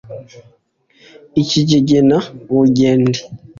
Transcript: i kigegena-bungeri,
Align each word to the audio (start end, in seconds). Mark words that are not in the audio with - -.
i 1.41 1.43
kigegena-bungeri, 1.49 3.19